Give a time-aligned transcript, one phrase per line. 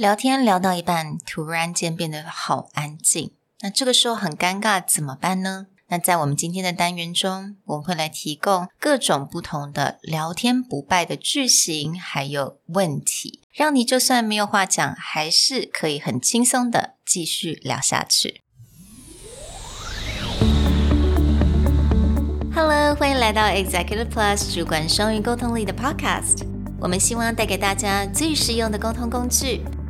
[0.00, 5.66] 聊天聊到一半，突然间变得好安静，那这个时候很尴尬，怎么办呢？
[5.88, 18.40] 那在我们今天的单元中，我们会来提供各种不同的聊天不败的句型，还有问题，让你就算没有话讲，还是可以很轻松的继续聊下去。
[22.54, 26.46] Hello，欢迎来到 Executive Plus 主管双语沟通力的 Podcast。
[26.80, 29.60] 我们希望带给大家最实用的沟通工具，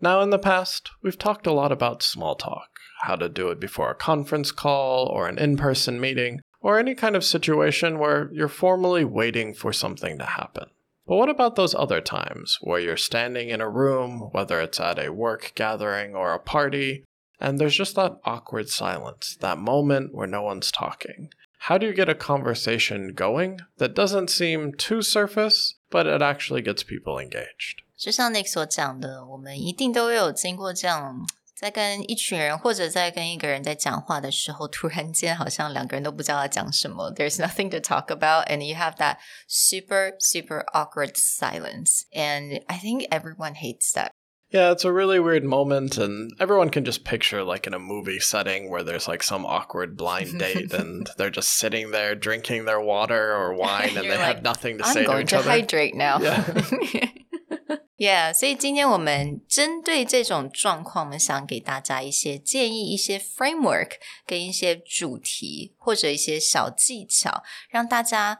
[0.00, 2.68] Now, in the past, we've talked a lot about small talk,
[3.02, 6.94] how to do it before a conference call or an in person meeting, or any
[6.94, 10.66] kind of situation where you're formally waiting for something to happen.
[11.06, 14.98] But what about those other times where you're standing in a room, whether it's at
[14.98, 17.04] a work gathering or a party,
[17.40, 21.30] and there's just that awkward silence, that moment where no one's talking?
[21.58, 26.62] How do you get a conversation going that doesn't seem too surface, but it actually
[26.62, 27.82] gets people engaged?
[27.97, 37.11] 就像 Nick 所讲的，我们一定都有经过这样在跟一群人或者在跟一个人在讲话的时候，突然间好像两个人都不知道要讲什么。
[37.11, 42.05] There's nothing to talk about, and you have that super super awkward silence.
[42.11, 44.09] And I think everyone hates that.
[44.49, 48.19] Yeah, it's a really weird moment, and everyone can just picture like in a movie
[48.19, 52.81] setting where there's like some awkward blind date, and they're just sitting there drinking their
[52.81, 55.49] water or wine, and they like, have nothing to I'm say to each other.
[55.49, 56.19] I'm going to hydrate now.
[56.19, 56.43] Yeah.
[57.97, 63.91] Yeah，所以今天我们针对这种状况，我们想给大家一些建议、一些 framework
[64.25, 68.39] 跟一些主题或者一些小技巧，让大家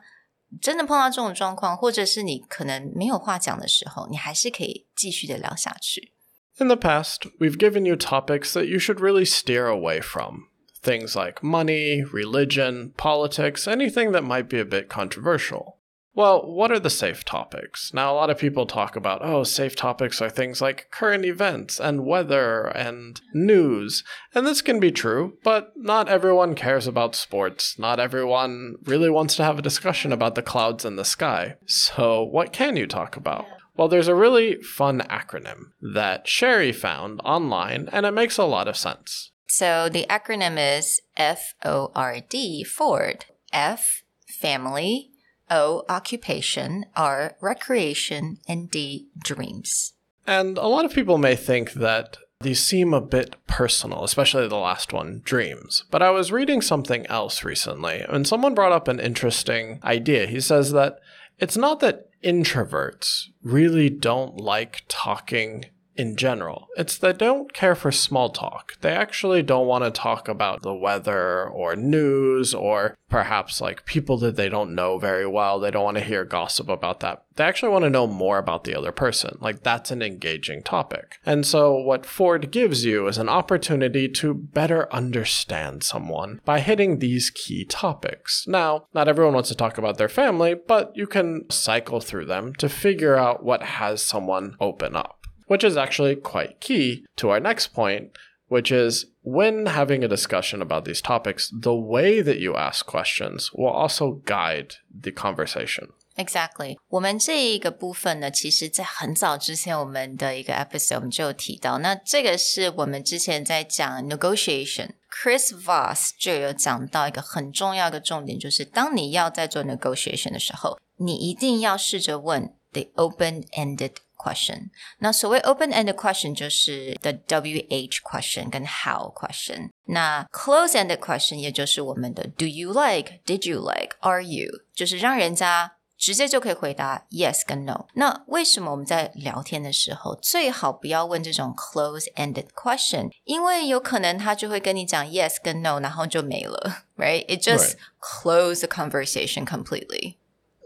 [0.60, 6.12] 真的碰到这种状况，或者是你可能没有话讲的时候，你还是可以继续的聊下去。
[6.58, 10.48] In the past, we've given you topics that you should really steer away from.
[10.82, 15.75] Things like money, religion, politics, anything that might be a bit controversial.
[16.17, 17.93] Well, what are the safe topics?
[17.93, 21.79] Now, a lot of people talk about, oh, safe topics are things like current events
[21.79, 24.03] and weather and news.
[24.33, 27.77] And this can be true, but not everyone cares about sports.
[27.77, 31.57] Not everyone really wants to have a discussion about the clouds in the sky.
[31.67, 33.45] So, what can you talk about?
[33.75, 38.67] Well, there's a really fun acronym that Sherry found online, and it makes a lot
[38.67, 39.33] of sense.
[39.45, 43.25] So, the acronym is F O R D, Ford.
[43.53, 45.11] F, family.
[45.49, 49.93] O, occupation, R, recreation, and D, dreams.
[50.25, 54.57] And a lot of people may think that these seem a bit personal, especially the
[54.57, 55.85] last one, dreams.
[55.89, 60.27] But I was reading something else recently, and someone brought up an interesting idea.
[60.27, 60.99] He says that
[61.39, 65.65] it's not that introverts really don't like talking
[65.97, 66.67] in general.
[66.77, 68.79] It's they don't care for small talk.
[68.81, 74.17] They actually don't want to talk about the weather or news or perhaps like people
[74.19, 75.59] that they don't know very well.
[75.59, 77.23] They don't want to hear gossip about that.
[77.35, 79.37] They actually want to know more about the other person.
[79.39, 81.19] Like that's an engaging topic.
[81.25, 86.99] And so what Ford gives you is an opportunity to better understand someone by hitting
[86.99, 88.45] these key topics.
[88.47, 92.53] Now, not everyone wants to talk about their family, but you can cycle through them
[92.55, 95.16] to figure out what has someone open up
[95.46, 98.10] which is actually quite key to our next point,
[98.48, 103.50] which is when having a discussion about these topics, the way that you ask questions
[103.54, 105.88] will also guide the conversation.
[106.16, 111.78] Exactly，我们这一个部分呢，其实在很早之前我们的一个 episode 我们就有提到。
[111.78, 124.70] 那这个是我们之前在讲 negotiation，Chris Voss 就有讲到一个很重要的重点，就是当你要在做 negotiation 的时候，你一定要试着问 the open-ended question。
[124.98, 129.70] 那所谓 open-ended question 就是 the WH question 跟 how question。
[129.86, 137.86] 那 close-ended question 也就是我们的 do you like、did you like、are you，就是让人家直接就可以回答 yes 跟 no。
[137.94, 143.10] 那为什么我们在聊天的时候最好不要问这种 close-ended question？
[143.24, 147.76] 因为有可能他就会跟你讲 yes 跟 no，然后就没了，right？It just right.
[148.00, 150.16] close the conversation completely.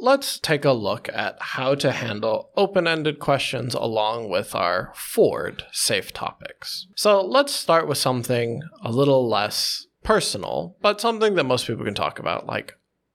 [0.01, 5.63] Let's take a look at how to handle open ended questions along with our Ford
[5.71, 6.87] safe topics.
[6.95, 11.93] So let's start with something a little less personal, but something that most people can
[11.93, 12.73] talk about, like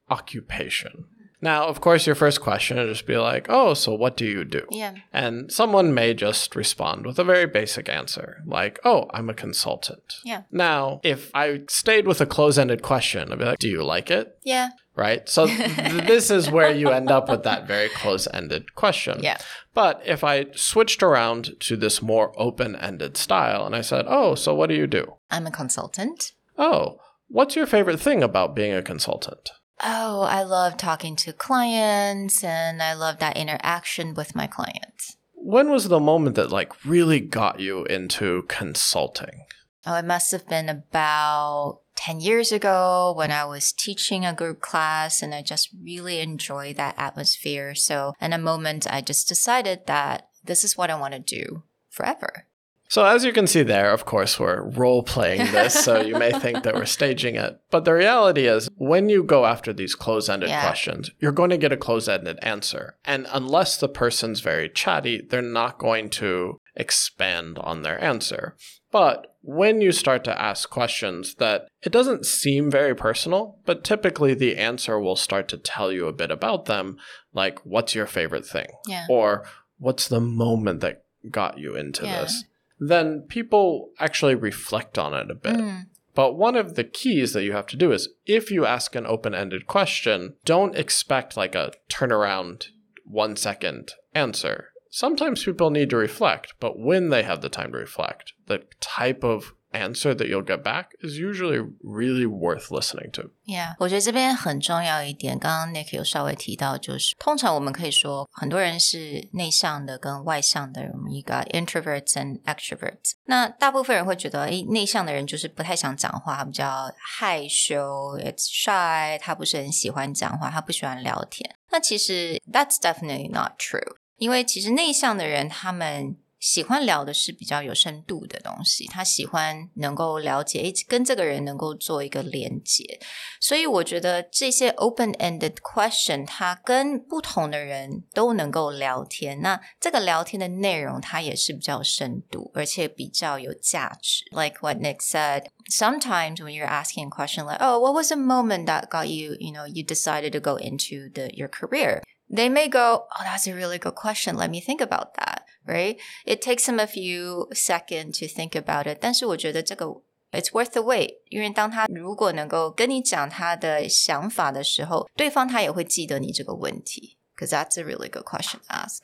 [0.08, 1.06] occupation.
[1.42, 4.44] Now, of course, your first question would just be like, oh, so what do you
[4.44, 4.62] do?
[4.70, 4.94] Yeah.
[5.12, 10.14] And someone may just respond with a very basic answer, like, oh, I'm a consultant.
[10.24, 10.42] Yeah.
[10.50, 14.10] Now, if I stayed with a close ended question, I'd be like, do you like
[14.10, 14.38] it?
[14.44, 14.70] Yeah.
[14.96, 15.28] Right?
[15.28, 19.22] So th- this is where you end up with that very close ended question.
[19.22, 19.38] Yeah.
[19.74, 24.34] But if I switched around to this more open ended style and I said, oh,
[24.34, 25.14] so what do you do?
[25.30, 26.32] I'm a consultant.
[26.56, 26.98] Oh,
[27.28, 29.50] what's your favorite thing about being a consultant?
[29.82, 35.18] Oh, I love talking to clients and I love that interaction with my clients.
[35.34, 39.44] When was the moment that like really got you into consulting?
[39.84, 44.60] Oh, it must have been about 10 years ago when I was teaching a group
[44.60, 47.74] class and I just really enjoyed that atmosphere.
[47.74, 51.62] So, in a moment, I just decided that this is what I want to do
[51.90, 52.46] forever.
[52.88, 56.30] So, as you can see there, of course, we're role playing this, so you may
[56.32, 57.58] think that we're staging it.
[57.70, 60.60] But the reality is, when you go after these close ended Yeah.
[60.60, 62.94] questions, you're going to get a close ended answer.
[63.04, 68.54] And unless the person's very chatty, they're not going to expand on their answer.
[68.90, 74.34] But when you start to ask questions that it doesn't seem very personal, but typically
[74.34, 76.96] the answer will start to tell you a bit about them,
[77.32, 78.66] like, what's your favorite thing?
[78.86, 79.06] Yeah.
[79.08, 79.44] Or
[79.78, 82.22] what's the moment that got you into Yeah.
[82.22, 82.44] this?
[82.78, 85.56] then people actually reflect on it a bit.
[85.56, 88.94] Mm, But one of the keys that you have to do is if you ask
[88.94, 92.66] an open ended question, don't expect like a turnaround
[93.06, 97.77] one second answer Sometimes people need to reflect, but when they have the time to
[97.77, 103.31] reflect, the type of answer that you'll get back is usually really worth listening to.
[103.45, 113.13] Yeah，我觉得这边很重要一点，刚刚 Nick 有稍微提到，就是通常我们可以说，很多人是内向的跟外向的人，我们一个 introverts and extroverts。
[113.23, 121.55] 那大部分人会觉得，诶，内向的人就是不太想讲话，他比较害羞，it's shy，他不是很喜欢讲话，他不喜欢聊天。
[121.71, 126.17] 那其实 that's definitely not true， 因为其实内向的人他们。
[126.41, 132.99] 喜欢聊的是比较有深度的东西，他喜欢能够了解，诶，跟这个人能够做一个连接，
[133.39, 139.39] 所以我觉得这些 open-ended question，它跟不同的人都能够聊天。
[139.41, 144.23] 那这个聊天的内容，它也是比较有深度，而且比较有价值。
[144.31, 148.65] Like what Nick said, sometimes when you're asking a question like, "Oh, what was the moment
[148.65, 152.69] that got you, you know, you decided to go into the your career?" They may
[152.69, 154.35] go, "Oh, that's a really good question.
[154.35, 155.97] Let me think about that." Right?
[156.25, 158.99] It takes them a few seconds to think about it.
[158.99, 160.01] 但是我觉得这个
[160.31, 167.17] It's worth the wait，因为当他如果能够跟你讲他的想法的时候，对方他也会记得你这个问题。
[167.35, 169.03] Because that's a really good question to ask.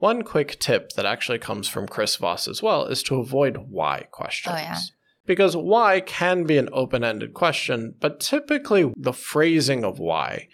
[0.00, 4.08] One quick tip that actually comes from Chris Voss as well is to avoid why
[4.10, 4.52] questions.
[4.52, 4.78] Oh, yeah.
[5.24, 10.48] Because why can be an open ended question, but typically the phrasing of why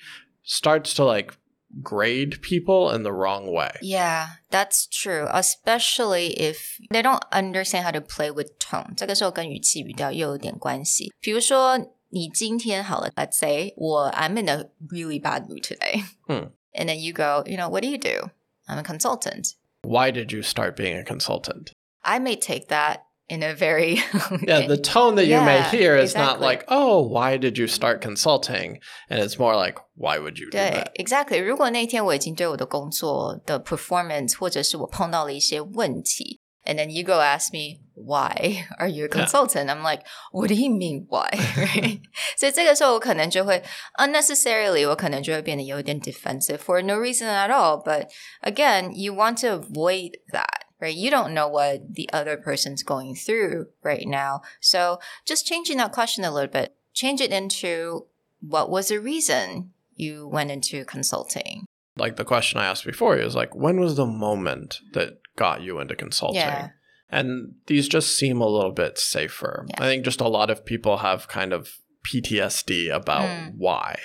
[0.44, 1.34] starts to like
[1.82, 3.70] grade people in the wrong way.
[3.80, 5.28] Yeah, that's true.
[5.30, 8.94] Especially if they don't understand how to play with tone.
[8.96, 11.12] 这个时候跟语气语调又有点关系。
[11.20, 11.78] 比如说，
[12.08, 16.04] 你今天好了，Let's say 我 I'm in a really bad mood today.
[16.28, 18.30] 嗯 And then you go, you know, what do you do?
[18.66, 19.54] I'm a consultant.
[19.82, 21.72] Why did you start being a consultant?
[22.02, 24.02] I may take that in a very
[24.46, 26.46] Yeah, the tone that you may Yeah, hear is not exactly.
[26.46, 28.80] like, oh, why did you start consulting?
[29.08, 30.92] And it's more like, why would you do 对 that?
[30.96, 31.40] ，exactly。
[31.40, 40.70] 如果那一天我已经对我的工作的 performance，或者是我碰到了一些问题，and then you go ask me why are you a consultant？、I'm like, what do you
[40.72, 42.00] mean why？right？
[42.36, 43.62] 所以这个时候我可能就会
[43.98, 48.08] unnecessarily，我可能就会变得有点 defensive for no reason at all。But
[48.42, 50.63] again, you want to avoid that.
[50.81, 54.41] Right, you don't know what the other person's going through right now.
[54.59, 58.07] So just changing that question a little bit, change it into
[58.41, 61.65] what was the reason you went into consulting?
[61.95, 65.79] Like the question I asked before is like, when was the moment that got you
[65.79, 66.41] into consulting?
[66.41, 66.69] Yeah.
[67.09, 69.65] And these just seem a little bit safer.
[69.69, 69.83] Yeah.
[69.83, 73.53] I think just a lot of people have kind of PTSD about Mm.
[73.57, 73.97] why.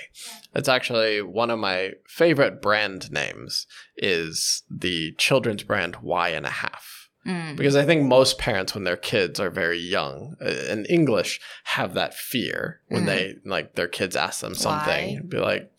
[0.55, 3.67] It's actually one of my favorite brand names
[3.97, 7.09] is the children's brand Y and a half.
[7.25, 7.55] Mm.
[7.55, 11.93] Because I think most parents, when their kids are very young uh, in English, have
[11.93, 13.05] that fear when Mm.
[13.05, 15.27] they like their kids ask them something.
[15.27, 15.71] Be like,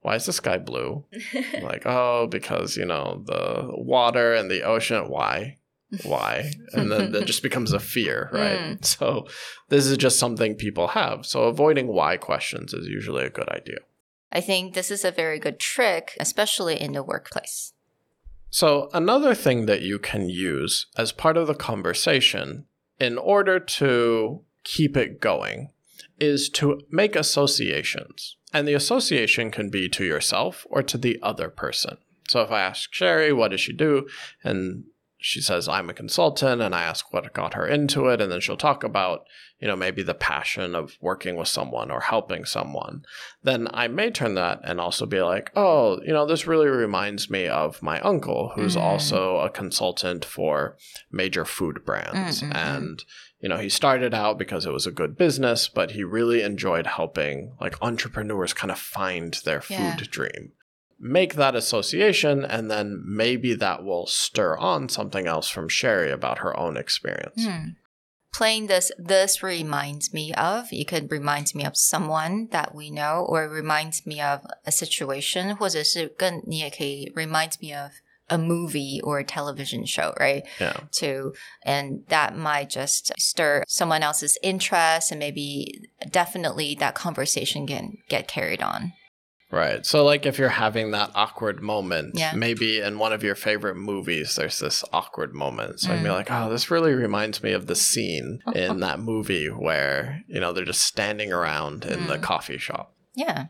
[0.00, 1.04] "Why is the sky blue?"
[1.62, 5.10] like, "Oh, because you know the water and the ocean.
[5.10, 5.58] Why?
[6.02, 8.58] Why?" And then that just becomes a fear, right?
[8.58, 8.84] Mm.
[8.84, 9.26] So
[9.68, 11.26] this is just something people have.
[11.26, 13.78] So avoiding why questions is usually a good idea.
[14.32, 17.72] I think this is a very good trick, especially in the workplace.
[18.50, 22.66] So, another thing that you can use as part of the conversation
[22.98, 25.70] in order to keep it going
[26.18, 28.36] is to make associations.
[28.52, 31.98] And the association can be to yourself or to the other person.
[32.28, 34.08] So if I ask Sherry, what does she do?
[34.42, 34.84] And
[35.26, 38.20] she says, I'm a consultant, and I ask what got her into it.
[38.20, 39.26] And then she'll talk about,
[39.58, 43.02] you know, maybe the passion of working with someone or helping someone.
[43.42, 47.28] Then I may turn that and also be like, oh, you know, this really reminds
[47.28, 48.80] me of my uncle, who's mm.
[48.80, 50.76] also a consultant for
[51.10, 52.42] major food brands.
[52.42, 52.52] Mm-hmm.
[52.52, 53.04] And,
[53.40, 56.86] you know, he started out because it was a good business, but he really enjoyed
[56.86, 60.06] helping like entrepreneurs kind of find their food yeah.
[60.08, 60.52] dream
[60.99, 66.39] make that association and then maybe that will stir on something else from Sherry about
[66.39, 67.43] her own experience.
[67.43, 67.69] Hmm.
[68.33, 73.25] Playing this, this reminds me of, you could remind me of someone that we know,
[73.27, 77.91] or reminds me of a situation, 或者是更你也可以 reminds me of
[78.29, 80.45] a movie or a television show, right?
[80.59, 80.77] Yeah.
[81.01, 87.97] To and that might just stir someone else's interest and maybe definitely that conversation can
[88.07, 88.93] get carried on.
[89.51, 89.85] Right.
[89.85, 92.31] So, like, if you're having that awkward moment, yeah.
[92.33, 95.81] maybe in one of your favorite movies, there's this awkward moment.
[95.81, 95.97] So, mm.
[95.97, 96.15] I'd be mm.
[96.15, 100.53] like, oh, this really reminds me of the scene in that movie where, you know,
[100.53, 102.07] they're just standing around in mm.
[102.07, 102.95] the coffee shop.
[103.13, 103.47] Yeah.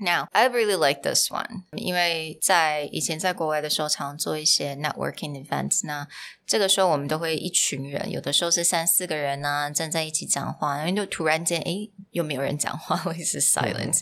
[0.00, 6.08] Now, I really like this one，因为在以前在国外的时候，常做一些 networking events 那
[6.44, 14.00] 这个时候我们都会一群人，有的时候是三四个人呢、啊，站在一起讲话，然后就突然间，诶，又没有人讲话，或者是 silence。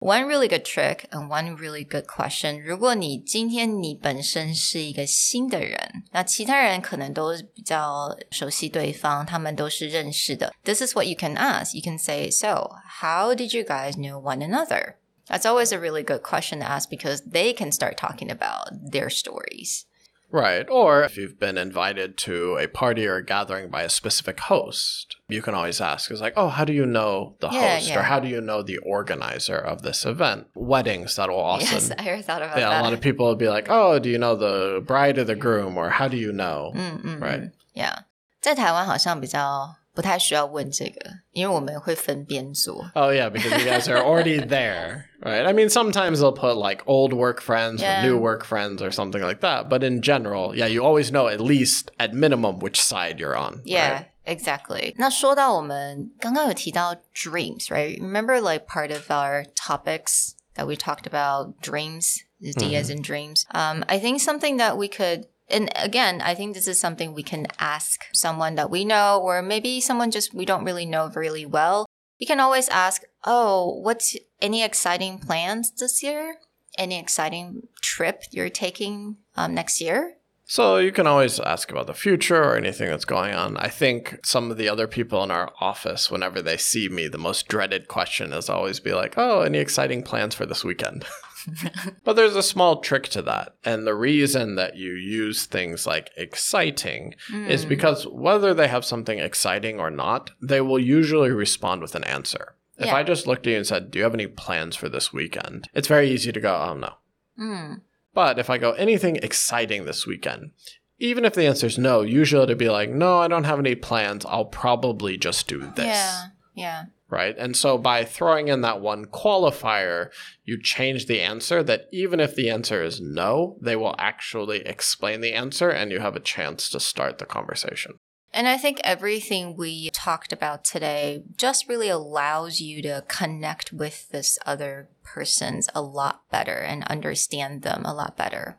[0.00, 2.60] one really good trick and one really good question。
[2.62, 10.54] 如果你今天你本身是一个新的人，那其他人可能都比较熟悉对方，他们都是认识的。
[10.64, 11.74] This is what you can ask.
[11.74, 12.70] You can say, "So,
[13.00, 14.96] how did you guys know one another?"
[15.28, 19.08] That's always a really good question to ask because they can start talking about their
[19.08, 19.86] stories.
[20.30, 20.66] Right.
[20.68, 25.16] Or if you've been invited to a party or a gathering by a specific host,
[25.28, 27.88] you can always ask, is like, oh, how do you know the yeah, host?
[27.88, 28.00] Yeah.
[28.00, 30.48] Or how do you know the organizer of this event?
[30.54, 31.74] Weddings, that'll also.
[31.74, 32.80] Yes, I thought about yeah, that.
[32.80, 35.36] A lot of people will be like, oh, do you know the bride or the
[35.36, 35.78] groom?
[35.78, 36.72] Or how do you know?
[36.74, 37.40] Mm, mm, right.
[37.42, 37.52] Mm.
[37.74, 37.98] Yeah.
[38.40, 42.90] 在台湾好像比较 不太需要问这个，因为我们会分边坐。
[42.94, 45.46] Oh yeah, because you guys are already there, right?
[45.46, 48.02] I mean, sometimes they'll put like old work friends yeah.
[48.02, 51.28] or new work friends or something like that, but in general, yeah, you always know
[51.28, 53.62] at least at minimum which side you're on.
[53.64, 53.92] Yeah.
[53.92, 54.06] Right?
[54.26, 54.94] Exactly.
[54.98, 57.98] 那说到我们刚刚有提到 dreams, right?
[58.00, 62.96] Remember like part of our topics that we talked about dreams, the D as mm-hmm.
[62.96, 63.44] in dreams.
[63.52, 67.23] Um, I think something that we could and again, I think this is something we
[67.23, 71.45] can ask someone that we know, or maybe someone just we don't really know really
[71.45, 71.85] well.
[72.17, 76.37] You can always ask, Oh, what's any exciting plans this year?
[76.77, 80.17] Any exciting trip you're taking um, next year?
[80.45, 83.55] So you can always ask about the future or anything that's going on.
[83.55, 87.17] I think some of the other people in our office, whenever they see me, the
[87.17, 91.05] most dreaded question is always be like, "Oh, any exciting plans for this weekend?"
[92.03, 93.55] but there's a small trick to that.
[93.63, 97.49] And the reason that you use things like exciting mm.
[97.49, 102.03] is because whether they have something exciting or not, they will usually respond with an
[102.03, 102.55] answer.
[102.77, 102.95] If yeah.
[102.95, 105.69] I just looked at you and said, Do you have any plans for this weekend?
[105.73, 106.93] It's very easy to go, Oh, no.
[107.39, 107.81] Mm.
[108.13, 110.51] But if I go, Anything exciting this weekend?
[110.97, 113.75] Even if the answer is no, usually it'll be like, No, I don't have any
[113.75, 114.25] plans.
[114.25, 115.85] I'll probably just do this.
[115.85, 116.23] Yeah.
[116.53, 117.35] Yeah right?
[117.37, 120.09] And so by throwing in that one qualifier,
[120.45, 125.21] you change the answer that even if the answer is no, they will actually explain
[125.21, 127.95] the answer and you have a chance to start the conversation.
[128.33, 134.07] And I think everything we talked about today just really allows you to connect with
[134.09, 138.57] this other person's a lot better and understand them a lot better.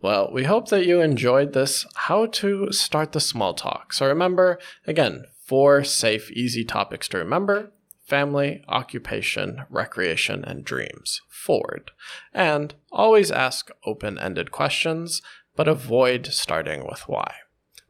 [0.00, 3.92] Well, we hope that you enjoyed this how to start the small talk.
[3.92, 7.70] So remember, again, Four safe, easy topics to remember
[8.04, 11.20] family, occupation, recreation, and dreams.
[11.28, 11.92] Ford.
[12.34, 15.22] And always ask open ended questions,
[15.54, 17.32] but avoid starting with why.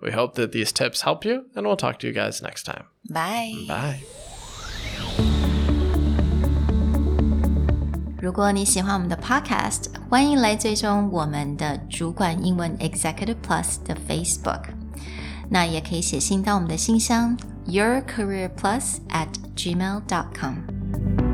[0.03, 2.89] We hope that these tips help you, and we'll talk to you guys next time.
[3.09, 3.65] Bye.
[3.67, 4.01] Bye.
[8.21, 14.86] 如果你喜欢我们的 Podcast，欢迎来追踪我们的主管英文 Executive Plus 的 Facebook。
[15.51, 17.37] 那也可以写信到我们的信箱
[17.67, 21.26] yourcareerplus at gmail.com。